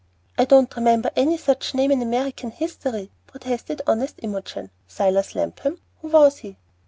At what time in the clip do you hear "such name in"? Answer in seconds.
1.37-2.01